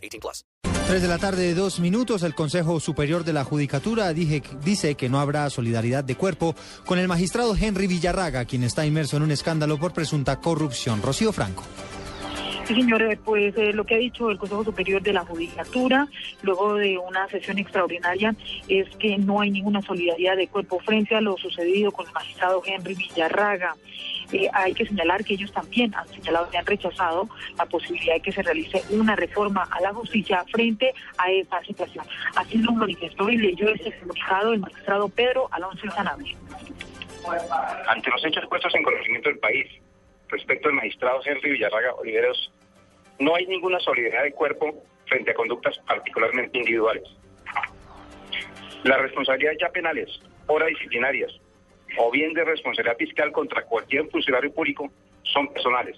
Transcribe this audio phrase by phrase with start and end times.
[0.00, 0.44] 18 plus.
[0.86, 2.24] 3 de la tarde, dos minutos.
[2.24, 7.06] El Consejo Superior de la Judicatura dice que no habrá solidaridad de cuerpo con el
[7.06, 11.00] magistrado Henry Villarraga, quien está inmerso en un escándalo por presunta corrupción.
[11.00, 11.62] Rocío Franco.
[12.70, 16.06] Sí, señor, pues eh, lo que ha dicho el Consejo Superior de la Judicatura,
[16.42, 18.32] luego de una sesión extraordinaria,
[18.68, 22.62] es que no hay ninguna solidaridad de cuerpo frente a lo sucedido con el magistrado
[22.64, 23.74] Henry Villarraga.
[24.30, 27.28] Eh, hay que señalar que ellos también han señalado y han rechazado
[27.58, 32.04] la posibilidad de que se realice una reforma a la justicia frente a esta situación.
[32.36, 36.36] Así lo manifestó y leyó ese comunicado el magistrado Pedro Alonso Sanabria.
[37.88, 39.66] ante los hechos puestos en conocimiento del país
[40.30, 42.52] respecto al magistrado Henry Villarraga Oliveros,
[43.20, 47.04] no hay ninguna solidaridad de cuerpo frente a conductas particularmente individuales.
[48.84, 50.08] Las responsabilidades ya penales,
[50.46, 51.30] o disciplinarias,
[51.98, 54.90] o bien de responsabilidad fiscal contra cualquier funcionario público
[55.22, 55.96] son personales.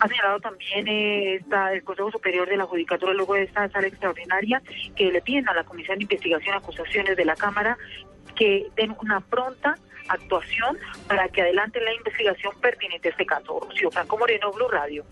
[0.00, 3.86] Ha señalado también eh, esta- el Consejo Superior de la Judicatura, luego de esta sala
[3.86, 4.62] extraordinaria,
[4.94, 7.76] que le piden a la Comisión de Investigación y Acusaciones de la Cámara
[8.34, 9.76] que den una pronta
[10.08, 13.58] actuación para que adelante la investigación pertinente a este caso.
[13.60, 15.04] Rocío Franco Moreno, Blue Radio.